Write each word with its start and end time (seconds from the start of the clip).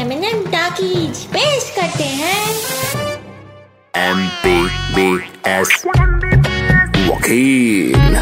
M 0.00 0.10
talkies 0.46 1.18
पेश 1.26 1.64
करते 1.76 2.04
हैं। 2.04 2.44
एम 3.96 4.26
पी 4.44 4.54
बी 4.94 5.08
एस 5.46 5.82
वकील। 7.08 8.16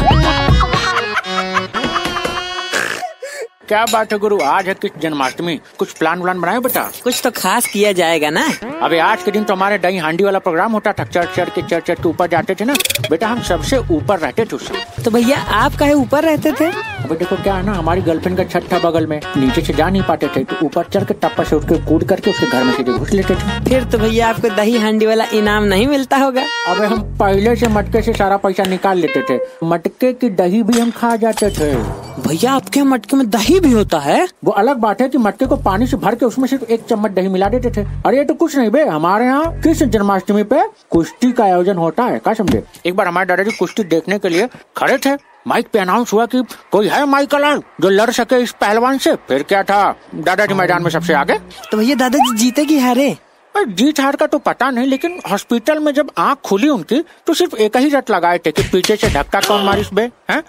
क्या 3.67 3.85
बात 3.85 4.13
है 4.13 4.17
गुरु? 4.19 4.39
आज 4.41 4.67
है 4.67 4.73
किस 4.73 4.91
जन्माष्टमी। 5.01 5.59
कुछ 5.79 5.91
प्लान 5.93 6.21
व्लान 6.21 6.41
बनाए 6.41 6.59
बेटा? 6.59 6.83
कुछ 7.03 7.21
तो 7.23 7.31
खास 7.31 7.67
किया 7.67 7.91
जाएगा 7.91 8.29
ना। 8.29 8.45
अबे 8.83 8.99
आज 8.99 9.23
के 9.23 9.31
दिन 9.31 9.43
तो 9.43 9.53
हमारे 9.53 9.77
दही 9.77 9.97
हांडी 9.97 10.23
वाला 10.23 10.39
प्रोग्राम 10.39 10.71
होता 10.71 10.93
था। 10.93 11.03
चढ़ 11.05 11.25
चढ़ 11.35 11.49
के 11.49 11.61
चढ़ 11.61 11.81
चढ़ 11.81 11.95
के 11.95 12.09
ऊपर 12.09 12.27
जाते 12.27 12.55
थे 12.55 12.65
ना। 12.65 12.73
बेटा 13.09 13.27
हम 13.27 13.41
सबसे 13.43 13.77
ऊपर 13.91 14.19
रहते 14.19 14.45
थे 14.45 14.55
उससे 14.55 15.03
तो 15.03 15.11
भैया 15.11 15.37
आप 15.63 15.75
कहे 15.79 15.93
ऊपर 15.93 16.23
रहते 16.23 16.51
थे? 16.51 16.71
अबे 17.09 17.17
देखो 17.17 17.35
क्या 17.35 17.53
है 17.55 17.65
ना 17.65 17.73
हमारी 17.73 18.01
गर्लफ्रेंड 18.01 18.37
का 18.37 18.43
छत 18.43 18.65
था 18.71 18.79
बगल 18.79 19.05
में। 19.07 19.19
नीचे 19.37 19.61
से 19.61 19.73
जा 19.73 19.87
नहीं 19.89 20.01
पाते 20.03 20.27
थे 20.35 20.43
तो 20.43 20.55
ऊपर 20.65 20.85
चढ़ 20.85 21.03
के 21.03 21.13
टप्पा 21.13 21.43
से 21.43 21.55
उठ 21.55 21.63
के 21.69 21.77
कूद 21.85 22.03
करके 22.09 22.29
उसके 22.31 22.45
घर 22.47 22.63
में 22.63 22.73
सीधे 22.73 22.91
घुस 22.91 23.11
लेते 23.11 23.35
थे। 23.35 23.63
फिर 23.69 23.83
तो 23.83 23.97
भैया 23.97 24.27
आपको 24.29 24.49
दही 24.55 24.77
हांडी 24.77 25.05
वाला 25.05 25.25
इनाम 25.33 25.63
नहीं 25.63 25.87
मिलता 25.87 26.17
होगा। 26.17 26.41
अबे 26.67 26.85
हम 26.85 27.01
पहले 27.19 27.55
से 27.55 27.67
मटके 27.67 28.01
से 28.01 28.13
सारा 28.13 28.37
पैसा 28.37 28.63
निकाल 28.65 28.97
लेते 28.97 29.23
थे। 29.29 29.39
मटके 29.63 30.11
की 30.13 30.29
दही 30.31 30.61
भी 30.63 30.79
हम 30.79 30.91
खा 30.91 31.15
जाते 31.15 31.49
थे। 31.49 31.73
भैया 32.21 32.51
आपके 32.51 32.83
मटके 32.83 33.17
में 33.17 33.29
दही 33.29 33.59
भी 33.59 33.71
होता 33.71 33.99
है? 33.99 34.27
वो 34.43 34.51
अलग 34.53 34.77
बात 34.77 35.01
है 35.01 35.07
कि 35.09 35.17
मटके 35.17 35.45
को 35.45 35.55
पानी 35.59 35.87
से 35.87 35.97
भर 35.97 36.15
के 36.15 36.25
उसमें 36.25 36.47
सिर्फ़ 36.47 36.63
एक 36.65 36.83
चम्मच 36.89 37.11
दही 37.11 37.27
मिला 37.27 37.49
देते 37.49 37.71
थे। 37.71 37.85
अरे 38.05 38.17
ये 38.17 38.25
तो 38.25 38.33
कुछ 38.33 38.57
नहीं 38.57 38.69
बे 38.69 38.83
हमारे 38.83 39.25
यहाँ 39.25 39.59
कृष्ण 39.61 39.89
जन्माष्टमी 39.89 40.43
पे 40.43 40.61
कुश्ती 40.91 41.31
का 41.31 41.43
आयोजन 41.43 41.77
होता 41.77 42.03
है 42.03 42.19
क्या 42.19 42.33
समझे? 42.33 42.63
एक 42.85 42.95
बार 42.95 43.07
हमारे 43.07 43.27
दादाजी 43.27 43.51
कुश्ती 43.51 43.83
देखने 43.85 44.19
के 44.19 44.29
लिए 44.29 44.47
खड़े 44.77 44.97
थे। 44.97 45.17
माइक 45.47 45.67
पे 45.73 45.79
अनाउंस 45.79 46.13
हुआ 46.13 46.25
कि 46.25 46.43
कोई 46.71 46.87
है 46.87 47.05
माइकल 47.05 47.61
जो 47.81 47.89
लड़ 47.89 48.09
सके 48.11 48.41
इस 48.43 48.51
पहलवान 48.51 48.97
से? 48.97 49.15
फिर 49.27 49.43
क्या 49.43 49.63
था? 49.63 49.95
दादाजी 50.15 50.53
मैदान 50.53 50.83
में 50.83 50.89
सबसे 50.89 51.13
आगे। 51.13 51.37
तो 51.71 51.77
भैया 51.77 51.95
दादाजी 51.95 52.35
जीते 52.37 52.65
की 52.65 52.79
हारे 52.79 53.17
जीत 53.57 53.99
हार 53.99 54.15
का 54.15 54.25
तो 54.25 54.37
पता 54.37 54.69
नहीं 54.71 54.87
लेकिन 54.87 55.19
हॉस्पिटल 55.31 55.79
में 55.79 55.93
जब 55.93 56.11
आँख 56.17 56.37
खुली 56.45 56.67
उनकी 56.69 57.03
तो 57.27 57.33
सिर्फ़ 57.33 57.55
एक 57.55 57.77
ही 57.77 57.89
रट 57.89 58.11
लगाए 58.11 58.37
थे 58.37 58.51
कि 58.51 58.63
पीछे 58.63 58.95
से 58.95 59.09
धक्का 59.09 59.39
कौन 59.39 59.63
मारिस 59.65 59.93
बे 59.93 60.01
हैं? 60.01 60.39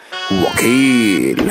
वकील। 0.42 1.50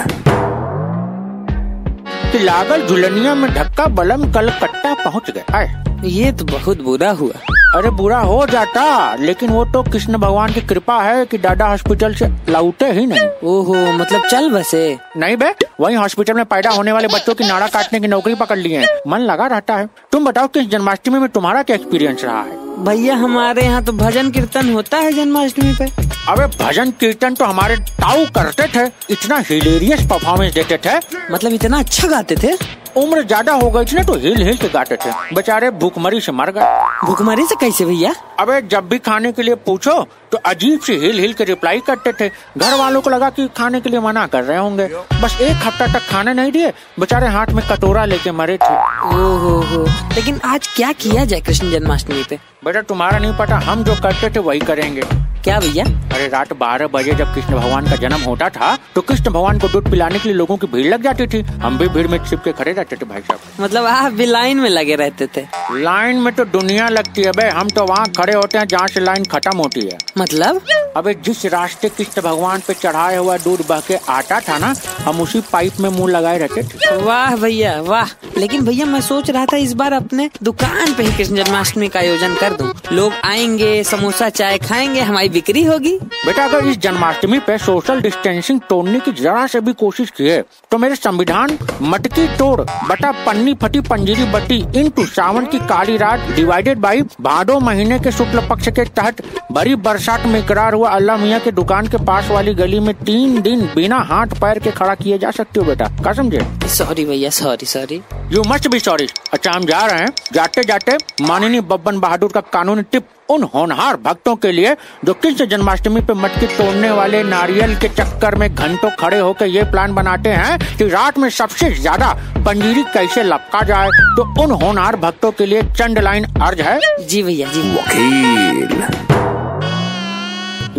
कि 2.31 2.39
लागल 2.39 2.87
झुलनिया 2.87 3.35
में 3.35 3.53
धक्का 3.53 3.85
बलम 3.85 4.31
कलकत्ता 4.33 4.93
पहुँच 4.93 5.31
गए। 5.31 6.07
ये 6.09 6.31
तो 6.31 6.45
बहुत 6.45 6.81
बुरा 6.81 7.11
हुआ। 7.11 7.55
अरे 7.75 7.89
बुरा 7.91 8.19
हो 8.19 8.45
जाता 8.47 8.83
लेकिन 9.15 9.49
वो 9.49 9.63
तो 9.65 9.81
कृष्ण 9.83 10.17
भगवान 10.17 10.53
की 10.53 10.61
कृपा 10.61 10.95
है 11.01 11.25
कि 11.25 11.37
दादा 11.37 11.65
हॉस्पिटल 11.67 12.13
से 12.13 12.27
लौटे 12.49 12.85
ही 12.91 13.05
नहीं। 13.05 13.27
ओहो 13.49 13.75
मतलब 13.93 14.25
चल 14.27 14.49
बसे 14.51 14.81
नहीं 15.17 15.35
बे 15.37 15.53
वही 15.79 15.95
हॉस्पिटल 15.95 16.33
में 16.33 16.43
पैदा 16.45 16.69
होने 16.69 16.91
वाले 16.91 17.07
बच्चों 17.07 17.35
की 17.35 17.47
नाड़ा 17.47 17.67
काटने 17.67 17.99
की 17.99 18.07
नौकरी 18.07 18.35
पकड़ 18.35 18.57
ली 18.57 18.71
है। 18.71 18.85
मन 19.07 19.19
लगा 19.21 19.47
रहता 19.47 19.75
है। 19.75 19.87
तुम 20.11 20.25
बताओ 20.25 20.47
किस 20.47 20.67
जन्माष्टमी 20.69 21.19
में 21.19 21.27
तुम्हारा 21.29 21.61
क्या 21.63 21.75
एक्सपीरियंस 21.75 22.23
रहा 22.23 22.41
है? 22.41 22.57
भैया 22.85 23.15
हमारे 23.15 23.63
यहाँ 23.63 23.83
तो 23.83 23.93
भजन 23.93 24.31
कीर्तन 24.31 24.73
होता 24.73 24.97
है 24.97 25.11
जन्माष्टमी 25.13 25.73
पे। 25.79 25.85
अबे 26.31 26.45
भजन 26.57 26.91
कीर्तन 26.99 27.35
तो 27.35 27.45
हमारे 27.45 27.75
ताऊ 27.77 28.25
करते 28.35 28.67
थे। 28.75 28.85
इतना 29.13 29.37
हिलेरियस 29.49 30.05
परफॉर्मेंस 30.09 30.53
देते 30.53 30.77
थे। 30.85 30.97
मतलब 31.31 31.53
इतना 31.53 31.79
अच्छा 31.79 32.07
गाते 32.07 32.35
थे? 32.43 32.57
उम्र 32.97 33.21
ज़्यादा 33.23 33.53
हो 33.53 33.69
गई 33.71 33.85
थी 33.85 33.95
ना 33.95 34.03
तो 34.03 34.13
हिल 34.19 34.41
हिल 34.43 34.57
के 34.57 34.69
गाते 34.69 34.95
थे। 34.95 35.11
बेचारे 35.35 35.69
भूखमरी 35.71 36.21
से 36.21 36.31
मर 36.31 36.51
गए। 36.51 36.78
भूखमरी 37.05 37.45
से 37.45 37.55
कैसे 37.55 37.85
भैया? 37.85 38.13
अबे 38.39 38.61
जब 38.61 38.87
भी 38.89 38.97
खाने 38.99 39.31
के 39.31 39.41
लिए 39.41 39.55
पूछो 39.65 39.93
तो 40.31 40.37
अजीब 40.45 40.79
से 40.79 40.95
हिल 40.95 41.19
हिल 41.19 41.33
के 41.33 41.43
रिप्लाई 41.43 41.79
करते 41.79 42.11
थे। 42.13 42.29
घर 42.57 42.73
वालों 42.79 43.01
को 43.01 43.09
लगा 43.09 43.29
कि 43.29 43.47
खाने 43.57 43.81
के 43.81 43.89
लिए 43.89 43.99
मना 43.99 44.25
कर 44.27 44.43
रहे 44.43 44.57
होंगे। 44.57 44.87
बस 45.21 45.37
एक 45.41 45.63
हफ़्ता 45.63 45.87
तक 45.93 46.07
खाने 46.07 46.33
नहीं 46.33 46.51
दिए 46.51 46.71
बेचारे 46.99 47.27
हाथ 47.27 47.47
में 47.47 47.65
कटोरा 47.67 48.05
लेके 48.05 48.31
मरे 48.31 48.57
थे। 48.57 48.73
ओहो 49.07 49.55
हो। 49.63 49.85
लेकिन 50.15 50.39
आज 50.45 50.67
क्या 50.67 50.91
किया 50.91 51.25
जाए 51.25 51.41
कृष्ण 51.41 51.71
जन्माष्टमी 51.71 52.23
पे? 52.29 52.39
बेटा 52.65 52.81
तुम्हारा 52.81 53.19
नहीं 53.19 53.33
पता 53.37 53.59
हम 53.61 53.83
जो 53.83 53.95
करते 54.03 54.29
थे 54.29 54.39
वही 54.39 54.59
करेंगे। 54.61 55.03
क्या 55.43 55.59
भैया? 55.59 55.83
अरे 56.13 56.27
रात 56.27 56.51
बारह 56.53 56.87
बजे 56.87 57.13
जब 57.13 57.33
कृष्ण 57.35 57.55
भगवान 57.55 57.89
का 57.89 57.95
जन्म 57.95 58.21
होता 58.21 58.49
था 58.49 58.75
तो 58.95 59.01
कृष्ण 59.01 59.23
भगवान 59.25 59.59
को 59.59 59.67
दूध 59.67 59.89
पिलाने 59.91 60.19
के 60.19 60.29
लिए 60.29 60.37
लोगों 60.37 60.57
की 60.57 60.67
भीड़ 60.67 60.85
लग 60.87 61.03
जाती 61.03 61.27
थी। 61.27 61.41
हम 61.61 61.77
भी 61.77 61.87
भीड़ 61.87 62.07
में 62.07 62.17
छिप 62.25 62.41
के 62.43 62.51
खड़े 62.51 62.71
रहते 62.71 62.95
थे 62.95 63.05
भाई 63.05 63.21
साहब। 63.21 63.63
मतलब 63.63 63.85
आप 63.85 64.11
भी 64.11 64.25
लाइन 64.25 64.59
में 64.59 64.69
लगे 64.69 64.95
रहते 64.95 65.27
थे? 65.37 65.45
लाइन 65.73 66.17
में 66.17 66.33
तो 66.35 66.45
दुनिया 66.47 66.89
लगती 66.89 67.21
है 67.21 67.31
बे। 67.31 67.47
हम 67.49 67.69
तो 67.69 67.85
वहाँ 67.85 68.05
खड़े 68.17 68.33
होते 68.33 68.57
हैं 68.57 68.67
जहाँ 68.67 68.87
से 68.87 68.99
लाइन 68.99 69.25
खत्म 69.25 69.57
होती 69.57 69.85
है। 69.85 69.97
मतलब? 70.17 70.61
अबे 70.97 71.13
जिस 71.15 71.45
रास्ते 71.45 71.89
कृष्ण 71.89 72.21
भगवान 72.21 72.61
पे 72.67 72.73
चढ़ाया 72.73 73.19
हुआ 73.19 73.37
दूध 73.37 73.65
बह 73.67 73.79
के 73.79 73.95
आता 74.09 74.39
था 74.39 74.57
ना 74.57 74.73
हम 74.99 75.21
उसी 75.21 75.41
पाइप 75.51 75.79
में 75.79 75.89
मुँह 75.89 76.11
लगाए 76.11 76.37
रहते 76.37 76.63
थे। 76.63 76.95
वाह 76.97 77.35
भैया 77.35 77.79
वाह। 77.81 78.13
लेकिन 78.37 78.65
भैया 78.65 78.85
मैं 78.85 79.01
सोच 79.01 79.29
रहा 79.29 79.45
था 79.45 79.57
इस 79.57 79.73
बार 79.73 79.93
अपने 79.93 80.29
दुकान 80.43 80.93
पे 80.93 81.03
ही 81.03 81.17
कृष्ण 81.17 81.35
जन्माष्टमी 81.35 81.87
का 81.87 81.99
आयोजन 81.99 82.35
कर 82.35 82.53
दूँ। 82.53 82.73
लोग 82.91 83.13
आएँगे 83.25 83.83
समोसा 83.83 84.29
चाय 84.31 84.57
खाएँगे 84.57 85.01
हमारी 85.01 85.28
बिक्री 85.29 85.63
होगी। 85.63 85.95
बेटा 85.97 86.43
अगर 86.45 86.67
इस 86.67 86.77
जन्माष्टमी 86.79 87.39
पे 87.39 87.57
सोशल 87.57 88.01
डिस्टेंसिंग 88.01 88.59
तोड़ने 88.69 88.99
की 88.99 89.11
जरा 89.13 89.45
से 89.47 89.59
भी 89.61 89.73
कोशिश 89.75 90.09
की 90.11 90.27
है 90.27 90.41
तो 90.71 90.77
मेरे 90.77 90.95
संविधान 90.95 91.57
मटकी 91.83 92.27
तोड़ 92.37 92.61
बटा 92.61 93.11
पन्नी 93.25 93.53
फटी 93.61 93.81
पंजीरी 93.81 94.25
बटी 94.31 94.57
इंटू 94.79 95.05
सावन 95.07 95.45
की 95.45 95.59
काली 95.67 95.97
रात 95.97 96.27
डिवाइडेड 96.35 96.79
बाई 96.79 97.01
भादो 97.21 97.59
महीने 97.61 97.99
के 97.99 98.11
शुक्ल 98.11 98.47
पक्ष 98.49 98.69
के 98.69 98.85
तहत 98.91 99.21
बड़ी 99.51 99.75
बरसात 99.77 100.25
में 100.25 100.45
करार 100.47 100.73
हुआ 100.73 100.89
अल्लाह 100.91 101.17
मियाँ 101.17 101.39
की 101.39 101.51
दुकान 101.53 101.87
के 101.87 101.97
पास 102.05 102.29
वाली 102.31 102.53
गली 102.55 102.79
में 102.79 102.93
तीन 102.95 103.41
दिन 103.41 103.65
बिना 103.75 103.97
हाथ 104.09 104.39
पैर 104.41 104.59
के 104.59 104.71
खड़ा 104.71 104.95
किए 104.95 105.17
जा 105.17 105.31
सकते 105.31 105.59
हो 105.59 105.65
बेटा। 105.65 105.87
क्या 106.01 106.13
समझे 106.13 106.45
सॉरी 106.69 107.05
भैया 107.05 107.29
sorry 107.35 107.65
sorry 107.67 108.01
you 108.31 108.43
must 108.47 108.67
be 108.67 108.79
sorry 108.79 109.07
अच्छा 109.33 109.51
हम 109.51 109.65
जा 109.65 109.85
रहे 109.85 109.99
हैं। 109.99 110.13
जाते 110.33 110.63
जाते 110.63 110.97
माननीय 111.21 111.61
बब्बन 111.63 111.99
बहादुर 111.99 112.31
का 112.31 112.41
कानूनी 112.53 112.83
टिप 112.91 113.07
उन 113.29 113.43
होनहार 113.53 113.97
भक्तों 113.97 114.35
के 114.35 114.51
लिए 114.51 114.75
जो 115.05 115.13
कृष्ण 115.13 115.45
जन्माष्टमी 115.45 116.01
पे 116.01 116.13
मटकी 116.13 116.47
तोड़ने 116.47 116.89
वाले 116.91 117.23
नारियल 117.23 117.75
के 117.75 117.87
चक्कर 117.89 118.35
में 118.35 118.47
घंटों 118.55 118.89
खड़े 118.99 119.19
होकर 119.19 119.47
ये 119.47 119.63
प्लान 119.71 119.93
बनाते 119.95 120.29
हैं 120.31 120.57
कि 120.77 120.87
रात 120.89 121.19
में 121.19 121.29
सबसे 121.31 121.71
ज़्यादा 121.71 122.13
पंजीरी 122.45 122.83
कैसे 122.93 123.23
लपका 123.23 123.61
जाए। 123.63 123.89
तो 124.17 124.23
उन 124.43 124.51
होनहार 124.63 124.95
भक्तों 124.97 125.31
के 125.31 125.45
लिए 125.45 125.61
चंड 125.71 125.99
लाइन 125.99 126.25
अर्ज़ 126.41 126.61
है। 126.61 126.79
जी 127.07 127.23
भैया 127.23 127.47
जी। 127.53 127.69
वकील। 127.71 128.88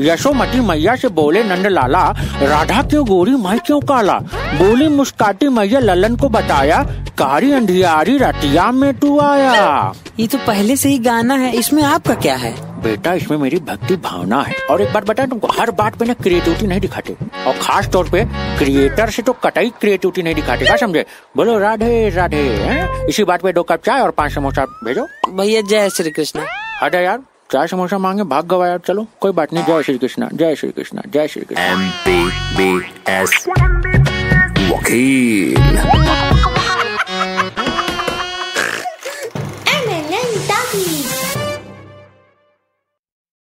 यशोमती 0.01 0.61
मैया 0.61 0.95
से 0.97 1.09
बोले 1.11 1.43
नंद 1.45 1.67
लाला 1.67 2.05
राधा 2.43 2.83
क्यों 2.83 3.07
गोरी 3.07 3.35
मैं 3.37 3.59
क्यों 3.61 3.81
काला? 3.81 4.19
बोली 4.55 4.89
मुस्काटी 4.89 5.49
मैया 5.49 5.81
ललन 5.81 6.17
को 6.17 6.29
बताया 6.29 6.83
कारी 7.19 7.53
अंधियारी 7.53 8.17
रतिया 8.19 8.71
में 8.73 8.93
तू 8.99 9.19
आया। 9.21 9.93
ये 10.21 10.27
तो 10.27 10.39
पहले 10.39 10.77
से 10.77 10.89
ही 10.89 10.99
गाना 10.99 11.35
है 11.35 11.53
इसमें 11.53 11.83
आपका 11.83 12.15
क्या 12.15 12.35
है? 12.37 12.55
बेटा 12.83 13.13
इसमें 13.15 13.37
मेरी 13.39 13.59
भक्ति 13.59 13.97
भावना 13.97 14.41
है। 14.43 14.55
और 14.71 14.83
एक 14.83 14.93
बात 14.93 15.07
बता 15.07 15.27
तुमको 15.27 15.49
हर 15.59 15.71
बात 15.71 15.97
पे 15.97 16.05
ना 16.05 16.13
क्रिएटिविटी 16.13 16.67
नहीं 16.67 16.81
दिखाते। 16.81 17.17
और 17.47 17.59
खास 17.63 17.89
तौर 17.89 18.09
पे 18.11 18.25
क्रिएटर 18.59 19.11
से 19.11 19.23
तो 19.23 19.33
कटाई 19.33 19.73
क्रिएटिविटी 19.81 20.23
नहीं 20.23 20.35
दिखाते 20.35 20.65
क्या 20.65 20.77
समझे? 20.77 21.05
बोलो 21.37 21.59
राधे 21.59 22.09
राधे 22.09 22.37
हैं? 22.37 23.07
इसी 23.07 23.25
बात 23.25 23.43
पे 23.43 23.53
दो 23.53 23.63
कप 23.63 23.83
चाय 23.85 24.01
और 24.01 24.11
पाँच 24.11 24.33
समोसा 24.33 24.65
भेजो। 24.85 25.07
भैया 25.31 25.61
जय 25.61 25.91
श्री 25.91 26.11
कृष्ण। 26.11 26.47
हटे 26.83 27.05
यार। 27.05 27.19
चाय 27.53 27.67
समोसा 27.67 27.99
मांगे 27.99 28.23
भाग 28.23 28.47
गवाया 28.47 28.77
चलो 28.79 29.07
कोई 29.21 29.33
बात 29.33 29.53
नहीं 29.53 29.65
जय 29.65 29.83
श्री 29.83 29.99
कृष्णा 29.99 30.29
जय 30.35 30.55
श्री 30.57 30.71
कृष्णा 30.71 31.03
जय 31.15 31.29
Shri 31.29 31.43
Krishna 31.43 31.65
M 31.67 31.81
P 32.07 32.19
B 32.57 32.69
S 33.13 33.47
वकील। 34.73 36.30